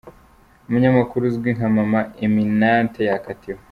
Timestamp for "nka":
1.55-1.67